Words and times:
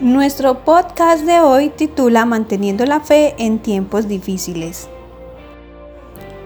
Nuestro 0.00 0.62
podcast 0.62 1.24
de 1.24 1.40
hoy 1.40 1.70
titula 1.70 2.26
Manteniendo 2.26 2.84
la 2.84 3.00
fe 3.00 3.34
en 3.38 3.58
tiempos 3.58 4.06
difíciles. 4.06 4.90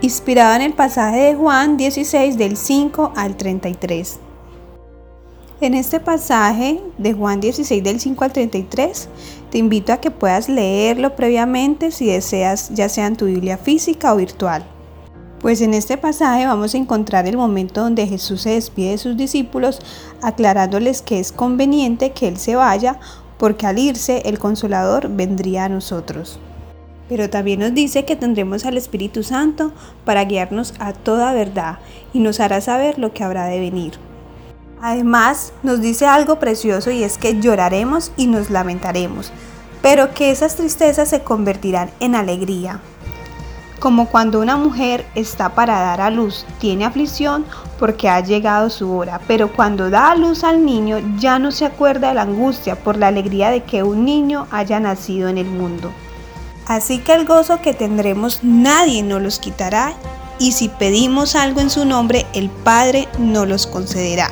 Inspirado 0.00 0.56
en 0.56 0.62
el 0.62 0.72
pasaje 0.72 1.18
de 1.18 1.34
Juan 1.36 1.76
16 1.76 2.38
del 2.38 2.56
5 2.56 3.12
al 3.14 3.36
33. 3.36 4.18
En 5.60 5.74
este 5.74 6.00
pasaje 6.00 6.80
de 6.98 7.12
Juan 7.12 7.40
16 7.40 7.84
del 7.84 8.00
5 8.00 8.24
al 8.24 8.32
33, 8.32 9.08
te 9.52 9.58
invito 9.58 9.92
a 9.92 9.98
que 9.98 10.10
puedas 10.10 10.48
leerlo 10.48 11.14
previamente 11.14 11.92
si 11.92 12.06
deseas, 12.06 12.70
ya 12.74 12.88
sea 12.88 13.06
en 13.06 13.14
tu 13.14 13.26
Biblia 13.26 13.58
física 13.58 14.12
o 14.12 14.16
virtual. 14.16 14.66
Pues 15.40 15.60
en 15.60 15.72
este 15.72 15.96
pasaje 15.96 16.46
vamos 16.46 16.74
a 16.74 16.78
encontrar 16.78 17.28
el 17.28 17.36
momento 17.36 17.80
donde 17.82 18.08
Jesús 18.08 18.42
se 18.42 18.50
despide 18.50 18.90
de 18.90 18.98
sus 18.98 19.16
discípulos 19.16 19.80
aclarándoles 20.20 21.00
que 21.00 21.20
es 21.20 21.30
conveniente 21.30 22.10
que 22.10 22.26
Él 22.26 22.38
se 22.38 22.56
vaya 22.56 22.98
porque 23.38 23.66
al 23.66 23.78
irse 23.78 24.22
el 24.26 24.38
consolador 24.38 25.08
vendría 25.08 25.64
a 25.64 25.68
nosotros. 25.68 26.38
Pero 27.08 27.30
también 27.30 27.60
nos 27.60 27.74
dice 27.74 28.04
que 28.04 28.16
tendremos 28.16 28.64
al 28.64 28.76
Espíritu 28.76 29.22
Santo 29.22 29.72
para 30.04 30.24
guiarnos 30.24 30.74
a 30.78 30.92
toda 30.92 31.32
verdad 31.32 31.78
y 32.12 32.18
nos 32.18 32.40
hará 32.40 32.60
saber 32.60 32.98
lo 32.98 33.12
que 33.12 33.22
habrá 33.22 33.46
de 33.46 33.60
venir. 33.60 33.94
Además, 34.80 35.52
nos 35.62 35.80
dice 35.80 36.06
algo 36.06 36.38
precioso 36.38 36.90
y 36.90 37.02
es 37.02 37.16
que 37.16 37.40
lloraremos 37.40 38.12
y 38.16 38.26
nos 38.26 38.50
lamentaremos, 38.50 39.32
pero 39.82 40.12
que 40.12 40.30
esas 40.30 40.56
tristezas 40.56 41.08
se 41.08 41.22
convertirán 41.22 41.90
en 42.00 42.14
alegría. 42.14 42.80
Como 43.78 44.06
cuando 44.08 44.40
una 44.40 44.56
mujer 44.56 45.06
está 45.14 45.50
para 45.50 45.78
dar 45.78 46.00
a 46.00 46.10
luz, 46.10 46.46
tiene 46.58 46.86
aflicción 46.86 47.44
porque 47.78 48.08
ha 48.08 48.20
llegado 48.20 48.70
su 48.70 48.90
hora, 48.90 49.20
pero 49.28 49.52
cuando 49.52 49.90
da 49.90 50.12
a 50.12 50.16
luz 50.16 50.44
al 50.44 50.64
niño 50.64 50.98
ya 51.18 51.38
no 51.38 51.52
se 51.52 51.66
acuerda 51.66 52.08
de 52.08 52.14
la 52.14 52.22
angustia 52.22 52.76
por 52.76 52.96
la 52.96 53.08
alegría 53.08 53.50
de 53.50 53.64
que 53.64 53.82
un 53.82 54.06
niño 54.06 54.46
haya 54.50 54.80
nacido 54.80 55.28
en 55.28 55.36
el 55.36 55.46
mundo. 55.46 55.92
Así 56.66 56.98
que 56.98 57.12
el 57.12 57.26
gozo 57.26 57.60
que 57.60 57.74
tendremos 57.74 58.40
nadie 58.42 59.02
nos 59.02 59.20
los 59.20 59.38
quitará 59.38 59.92
y 60.38 60.52
si 60.52 60.68
pedimos 60.68 61.36
algo 61.36 61.60
en 61.60 61.70
su 61.70 61.84
nombre, 61.84 62.26
el 62.34 62.50
Padre 62.50 63.08
nos 63.18 63.46
los 63.46 63.66
concederá. 63.66 64.30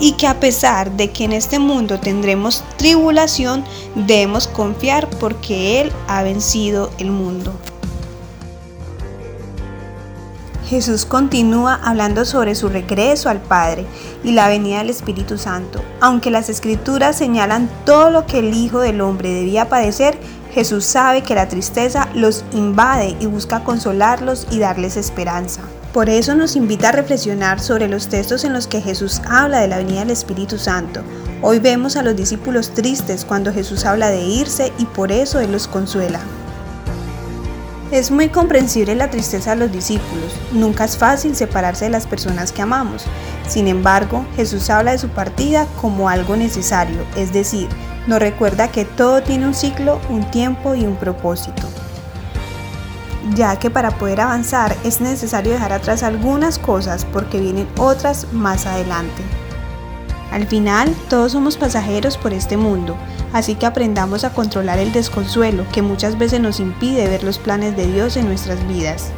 Y 0.00 0.12
que 0.12 0.28
a 0.28 0.38
pesar 0.38 0.92
de 0.92 1.10
que 1.10 1.24
en 1.24 1.32
este 1.32 1.58
mundo 1.58 1.98
tendremos 1.98 2.62
tribulación, 2.76 3.64
debemos 3.94 4.46
confiar 4.46 5.10
porque 5.10 5.80
Él 5.80 5.92
ha 6.06 6.22
vencido 6.22 6.90
el 6.98 7.10
mundo. 7.10 7.52
Jesús 10.68 11.06
continúa 11.06 11.80
hablando 11.82 12.26
sobre 12.26 12.54
su 12.54 12.68
regreso 12.68 13.30
al 13.30 13.40
Padre 13.40 13.86
y 14.22 14.32
la 14.32 14.48
venida 14.48 14.78
del 14.78 14.90
Espíritu 14.90 15.38
Santo. 15.38 15.82
Aunque 16.02 16.30
las 16.30 16.50
escrituras 16.50 17.16
señalan 17.16 17.70
todo 17.86 18.10
lo 18.10 18.26
que 18.26 18.40
el 18.40 18.52
Hijo 18.52 18.80
del 18.80 19.00
Hombre 19.00 19.32
debía 19.32 19.70
padecer, 19.70 20.18
Jesús 20.52 20.84
sabe 20.84 21.22
que 21.22 21.34
la 21.34 21.48
tristeza 21.48 22.10
los 22.14 22.44
invade 22.52 23.16
y 23.18 23.24
busca 23.24 23.64
consolarlos 23.64 24.46
y 24.50 24.58
darles 24.58 24.98
esperanza. 24.98 25.62
Por 25.94 26.10
eso 26.10 26.34
nos 26.34 26.54
invita 26.54 26.90
a 26.90 26.92
reflexionar 26.92 27.60
sobre 27.60 27.88
los 27.88 28.08
textos 28.08 28.44
en 28.44 28.52
los 28.52 28.66
que 28.66 28.82
Jesús 28.82 29.22
habla 29.26 29.60
de 29.60 29.68
la 29.68 29.78
venida 29.78 30.00
del 30.00 30.10
Espíritu 30.10 30.58
Santo. 30.58 31.00
Hoy 31.40 31.60
vemos 31.60 31.96
a 31.96 32.02
los 32.02 32.14
discípulos 32.14 32.74
tristes 32.74 33.24
cuando 33.24 33.54
Jesús 33.54 33.86
habla 33.86 34.10
de 34.10 34.20
irse 34.20 34.70
y 34.76 34.84
por 34.84 35.12
eso 35.12 35.40
Él 35.40 35.50
los 35.50 35.66
consuela. 35.66 36.20
Es 37.90 38.10
muy 38.10 38.28
comprensible 38.28 38.94
la 38.94 39.08
tristeza 39.08 39.50
de 39.50 39.56
los 39.56 39.72
discípulos. 39.72 40.34
Nunca 40.52 40.84
es 40.84 40.98
fácil 40.98 41.34
separarse 41.34 41.86
de 41.86 41.90
las 41.90 42.06
personas 42.06 42.52
que 42.52 42.60
amamos. 42.60 43.06
Sin 43.48 43.66
embargo, 43.66 44.26
Jesús 44.36 44.68
habla 44.68 44.92
de 44.92 44.98
su 44.98 45.08
partida 45.08 45.66
como 45.80 46.10
algo 46.10 46.36
necesario, 46.36 46.98
es 47.16 47.32
decir, 47.32 47.66
nos 48.06 48.18
recuerda 48.18 48.68
que 48.68 48.84
todo 48.84 49.22
tiene 49.22 49.46
un 49.46 49.54
ciclo, 49.54 50.00
un 50.10 50.30
tiempo 50.30 50.74
y 50.74 50.84
un 50.84 50.96
propósito. 50.96 51.62
Ya 53.34 53.58
que 53.58 53.70
para 53.70 53.92
poder 53.92 54.20
avanzar 54.20 54.76
es 54.84 55.00
necesario 55.00 55.52
dejar 55.52 55.72
atrás 55.72 56.02
algunas 56.02 56.58
cosas 56.58 57.06
porque 57.06 57.40
vienen 57.40 57.68
otras 57.78 58.26
más 58.32 58.66
adelante. 58.66 59.22
Al 60.30 60.46
final, 60.46 60.94
todos 61.08 61.32
somos 61.32 61.56
pasajeros 61.56 62.18
por 62.18 62.34
este 62.34 62.58
mundo, 62.58 62.96
así 63.32 63.54
que 63.54 63.66
aprendamos 63.66 64.24
a 64.24 64.30
controlar 64.30 64.78
el 64.78 64.92
desconsuelo 64.92 65.64
que 65.72 65.82
muchas 65.82 66.18
veces 66.18 66.40
nos 66.40 66.60
impide 66.60 67.08
ver 67.08 67.24
los 67.24 67.38
planes 67.38 67.76
de 67.76 67.86
Dios 67.86 68.16
en 68.16 68.26
nuestras 68.26 68.66
vidas. 68.68 69.10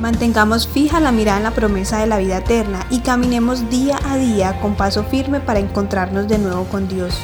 Mantengamos 0.00 0.68
fija 0.68 1.00
la 1.00 1.12
mirada 1.12 1.38
en 1.38 1.44
la 1.44 1.50
promesa 1.52 1.98
de 1.98 2.06
la 2.06 2.18
vida 2.18 2.38
eterna 2.38 2.86
y 2.90 3.00
caminemos 3.00 3.70
día 3.70 3.98
a 4.06 4.16
día 4.16 4.60
con 4.60 4.74
paso 4.74 5.04
firme 5.04 5.40
para 5.40 5.58
encontrarnos 5.58 6.28
de 6.28 6.38
nuevo 6.38 6.64
con 6.64 6.86
Dios. 6.86 7.18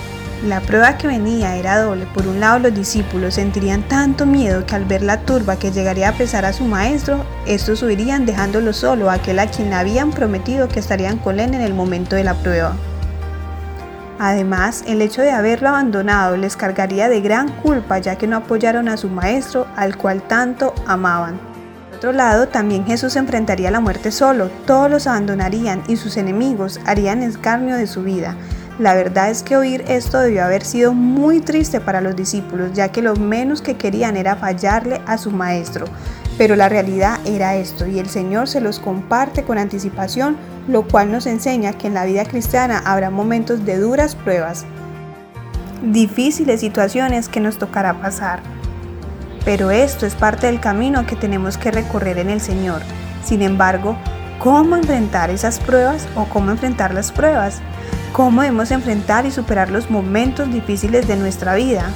La 0.47 0.61
prueba 0.61 0.99
que 0.99 1.07
venía 1.07 1.55
era 1.57 1.81
doble. 1.81 2.05
Por 2.07 2.27
un 2.27 2.41
lado, 2.41 2.59
los 2.59 2.75
discípulos 2.75 3.35
sentirían 3.35 3.87
tanto 3.87 4.27
miedo 4.27 4.67
que 4.67 4.75
al 4.75 4.85
ver 4.87 5.03
la 5.03 5.21
turba 5.21 5.57
que 5.57 5.71
llegaría 5.71 6.09
a 6.09 6.15
pesar 6.15 6.45
a 6.45 6.53
su 6.53 6.65
maestro, 6.65 7.25
estos 7.47 7.81
huirían 7.83 8.27
dejándolo 8.27 8.73
solo 8.73 9.09
a 9.09 9.15
aquel 9.15 9.39
a 9.39 9.47
quien 9.47 9.73
habían 9.73 10.11
prometido 10.11 10.67
que 10.67 10.81
estarían 10.81 11.19
con 11.19 11.39
él 11.39 11.55
en 11.55 11.61
el 11.61 11.75
momento 11.75 12.17
de 12.17 12.25
la 12.25 12.35
prueba. 12.35 12.75
Además, 14.25 14.84
el 14.87 15.03
hecho 15.03 15.21
de 15.21 15.33
haberlo 15.33 15.71
abandonado 15.71 16.37
les 16.37 16.55
cargaría 16.55 17.09
de 17.09 17.21
gran 17.21 17.49
culpa 17.60 17.99
ya 17.99 18.15
que 18.15 18.28
no 18.28 18.37
apoyaron 18.37 18.88
a 18.88 18.97
su 18.97 19.09
maestro 19.09 19.66
al 19.75 19.97
cual 19.97 20.22
tanto 20.22 20.77
amaban. 20.87 21.41
Por 21.88 21.97
otro 21.97 22.12
lado, 22.12 22.47
también 22.47 22.87
Jesús 22.87 23.16
enfrentaría 23.16 23.72
la 23.72 23.81
muerte 23.81 24.12
solo, 24.12 24.49
todos 24.65 24.88
los 24.88 25.09
abandonarían 25.09 25.82
y 25.88 25.97
sus 25.97 26.16
enemigos 26.16 26.78
harían 26.87 27.21
escarnio 27.21 27.75
de 27.75 27.88
su 27.88 28.05
vida. 28.05 28.37
La 28.78 28.94
verdad 28.94 29.28
es 29.28 29.43
que 29.43 29.56
oír 29.56 29.84
esto 29.88 30.21
debió 30.21 30.44
haber 30.44 30.65
sido 30.65 30.94
muy 30.94 31.41
triste 31.41 31.81
para 31.81 32.00
los 32.00 32.15
discípulos, 32.15 32.75
ya 32.75 32.93
que 32.93 33.03
lo 33.03 33.16
menos 33.16 33.61
que 33.61 33.77
querían 33.77 34.16
era 34.16 34.37
fallarle 34.37 35.03
a 35.05 35.19
su 35.19 35.32
maestro. 35.32 35.87
Pero 36.38 36.56
la 36.56 36.69
realidad 36.69 37.20
era 37.26 37.56
esto, 37.56 37.87
y 37.87 37.98
el 37.98 38.09
Señor 38.09 38.48
se 38.48 38.60
los 38.60 38.78
comparte 38.78 39.44
con 39.44 39.59
anticipación 39.59 40.37
lo 40.69 40.87
cual 40.87 41.10
nos 41.10 41.26
enseña 41.26 41.72
que 41.72 41.88
en 41.88 41.94
la 41.94 42.04
vida 42.04 42.25
cristiana 42.25 42.82
habrá 42.84 43.10
momentos 43.10 43.65
de 43.65 43.78
duras 43.78 44.15
pruebas, 44.15 44.65
difíciles 45.82 46.60
situaciones 46.60 47.28
que 47.28 47.41
nos 47.41 47.59
tocará 47.59 48.00
pasar. 48.00 48.41
Pero 49.44 49.70
esto 49.72 50.06
es 50.06 50.15
parte 50.15 50.47
del 50.47 50.60
camino 50.60 51.04
que 51.06 51.16
tenemos 51.16 51.59
que 51.59 51.72
recorrer 51.72 52.19
en 52.19 52.31
el 52.31 52.41
Señor. 52.41 52.82
Sin 53.25 53.43
embargo, 53.43 53.97
¿cómo 54.38 54.76
enfrentar 54.76 55.31
esas 55.31 55.59
pruebas 55.59 56.06
o 56.14 56.26
cómo 56.26 56.53
enfrentar 56.53 56.94
las 56.94 57.10
pruebas? 57.10 57.60
¿Cómo 58.12 58.43
debemos 58.43 58.70
enfrentar 58.70 59.26
y 59.26 59.32
superar 59.32 59.70
los 59.70 59.91
momentos 59.91 60.53
difíciles 60.53 61.09
de 61.09 61.16
nuestra 61.16 61.54
vida? 61.56 61.87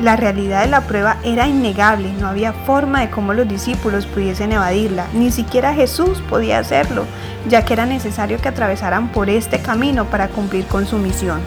La 0.00 0.16
realidad 0.16 0.62
de 0.62 0.70
la 0.70 0.80
prueba 0.80 1.18
era 1.22 1.46
innegable, 1.46 2.12
no 2.14 2.26
había 2.26 2.52
forma 2.52 3.00
de 3.00 3.10
cómo 3.10 3.32
los 3.32 3.48
discípulos 3.48 4.06
pudiesen 4.06 4.50
evadirla, 4.50 5.06
ni 5.14 5.30
siquiera 5.30 5.72
Jesús 5.72 6.20
podía 6.28 6.58
hacerlo, 6.58 7.04
ya 7.48 7.64
que 7.64 7.74
era 7.74 7.86
necesario 7.86 8.40
que 8.40 8.48
atravesaran 8.48 9.12
por 9.12 9.30
este 9.30 9.60
camino 9.60 10.06
para 10.06 10.28
cumplir 10.28 10.66
con 10.66 10.86
su 10.86 10.98
misión. 10.98 11.40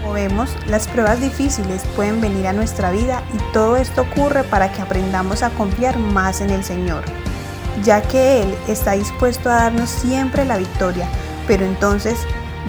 Como 0.00 0.12
vemos, 0.12 0.54
las 0.68 0.86
pruebas 0.86 1.20
difíciles 1.20 1.82
pueden 1.96 2.20
venir 2.20 2.46
a 2.46 2.52
nuestra 2.52 2.92
vida 2.92 3.20
y 3.34 3.52
todo 3.52 3.76
esto 3.76 4.02
ocurre 4.02 4.44
para 4.44 4.70
que 4.70 4.80
aprendamos 4.80 5.42
a 5.42 5.50
confiar 5.50 5.98
más 5.98 6.40
en 6.40 6.50
el 6.50 6.62
Señor, 6.62 7.02
ya 7.82 8.00
que 8.00 8.42
Él 8.42 8.54
está 8.68 8.92
dispuesto 8.92 9.50
a 9.50 9.54
darnos 9.54 9.90
siempre 9.90 10.44
la 10.44 10.56
victoria, 10.56 11.08
pero 11.48 11.64
entonces 11.64 12.16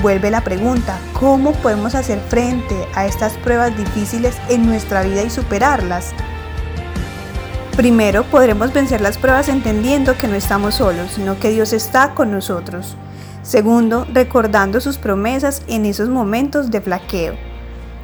Vuelve 0.01 0.31
la 0.31 0.45
pregunta, 0.45 0.97
¿cómo 1.11 1.51
podemos 1.51 1.93
hacer 1.93 2.21
frente 2.21 2.87
a 2.95 3.05
estas 3.05 3.33
pruebas 3.33 3.75
difíciles 3.75 4.37
en 4.47 4.65
nuestra 4.65 5.03
vida 5.03 5.23
y 5.23 5.29
superarlas? 5.29 6.13
Primero, 7.75 8.23
podremos 8.23 8.71
vencer 8.71 9.01
las 9.01 9.17
pruebas 9.17 9.49
entendiendo 9.49 10.17
que 10.17 10.29
no 10.29 10.35
estamos 10.35 10.75
solos, 10.75 11.11
sino 11.11 11.37
que 11.37 11.49
Dios 11.49 11.73
está 11.73 12.13
con 12.13 12.31
nosotros. 12.31 12.95
Segundo, 13.41 14.07
recordando 14.13 14.79
sus 14.79 14.97
promesas 14.97 15.63
en 15.67 15.85
esos 15.85 16.07
momentos 16.07 16.71
de 16.71 16.79
flaqueo. 16.79 17.33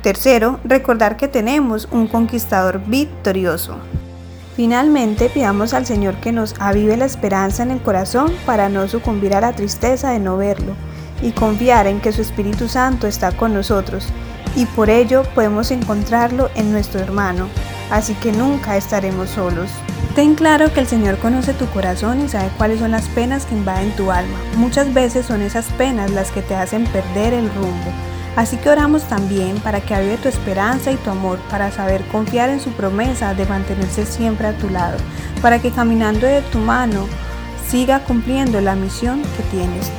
Tercero, 0.01 0.59
recordar 0.65 1.15
que 1.15 1.29
tenemos 1.29 1.87
un 1.91 2.07
conquistador 2.07 2.81
victorioso. 2.85 3.77
Finalmente, 4.57 5.29
pidamos 5.29 5.73
al 5.73 5.85
Señor 5.85 6.15
que 6.15 6.33
nos 6.33 6.55
avive 6.59 6.97
la 6.97 7.05
esperanza 7.05 7.63
en 7.63 7.71
el 7.71 7.81
corazón 7.81 8.33
para 8.45 8.67
no 8.67 8.85
sucumbir 8.89 9.33
a 9.33 9.39
la 9.39 9.53
tristeza 9.53 10.11
de 10.11 10.19
no 10.19 10.35
verlo 10.35 10.75
y 11.21 11.31
confiar 11.31 11.87
en 11.87 11.99
que 12.01 12.11
su 12.11 12.21
Espíritu 12.21 12.67
Santo 12.67 13.07
está 13.07 13.31
con 13.31 13.53
nosotros 13.53 14.07
y 14.55 14.65
por 14.65 14.89
ello 14.89 15.23
podemos 15.35 15.71
encontrarlo 15.71 16.49
en 16.55 16.71
nuestro 16.71 17.01
hermano, 17.01 17.47
así 17.91 18.13
que 18.15 18.31
nunca 18.31 18.77
estaremos 18.77 19.29
solos. 19.29 19.69
Ten 20.15 20.35
claro 20.35 20.71
que 20.73 20.79
el 20.79 20.87
Señor 20.87 21.17
conoce 21.17 21.53
tu 21.53 21.65
corazón 21.67 22.23
y 22.23 22.29
sabe 22.29 22.49
cuáles 22.57 22.79
son 22.79 22.91
las 22.91 23.07
penas 23.09 23.45
que 23.45 23.55
invaden 23.55 23.93
tu 23.97 24.11
alma. 24.11 24.37
Muchas 24.55 24.93
veces 24.93 25.25
son 25.25 25.41
esas 25.41 25.65
penas 25.73 26.09
las 26.11 26.31
que 26.31 26.41
te 26.41 26.55
hacen 26.55 26.85
perder 26.85 27.33
el 27.33 27.53
rumbo. 27.53 27.91
Así 28.37 28.55
que 28.57 28.69
oramos 28.69 29.03
también 29.03 29.57
para 29.57 29.81
que 29.81 29.93
avive 29.93 30.17
tu 30.17 30.29
esperanza 30.29 30.91
y 30.91 30.95
tu 30.97 31.09
amor, 31.09 31.39
para 31.49 31.71
saber 31.71 32.01
confiar 32.07 32.49
en 32.49 32.61
su 32.61 32.69
promesa 32.71 33.33
de 33.33 33.45
mantenerse 33.45 34.05
siempre 34.05 34.47
a 34.47 34.57
tu 34.57 34.69
lado, 34.69 34.97
para 35.41 35.59
que 35.59 35.71
caminando 35.71 36.27
de 36.27 36.41
tu 36.43 36.59
mano 36.59 37.07
siga 37.69 37.99
cumpliendo 37.99 38.61
la 38.61 38.75
misión 38.75 39.21
que 39.21 39.43
tienes. 39.51 39.91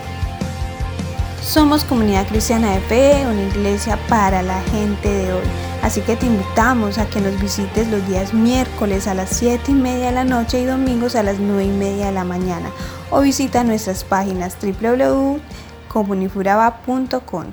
Somos 1.57 1.85
Comunidad 1.85 2.29
Cristiana 2.29 2.73
de 2.73 2.81
Fe, 2.81 3.25
una 3.27 3.45
iglesia 3.45 3.99
para 4.11 4.43
la 4.43 4.61
gente 4.65 5.09
de 5.09 5.33
hoy. 5.33 5.47
Así 5.83 6.03
que 6.03 6.15
te 6.15 6.27
invitamos 6.27 6.99
a 6.99 7.07
que 7.07 7.19
nos 7.19 7.41
visites 7.41 7.89
los 7.89 8.07
días 8.07 8.35
miércoles 8.35 9.07
a 9.07 9.15
las 9.15 9.31
7 9.31 9.71
y 9.71 9.75
media 9.75 10.09
de 10.09 10.13
la 10.13 10.25
noche 10.25 10.61
y 10.61 10.67
domingos 10.67 11.17
a 11.17 11.23
las 11.23 11.39
9 11.39 11.65
y 11.65 11.71
media 11.71 12.09
de 12.09 12.13
la 12.13 12.25
mañana. 12.25 12.69
O 13.09 13.23
visita 13.23 13.65
nuestras 13.65 14.05
páginas 14.05 14.59
www.comunifuraba.com. 14.61 17.45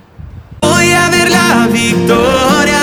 Voy 0.63 0.91
a 0.91 1.09
ver 1.09 1.31
la 1.31 1.69
victoria. 1.71 2.82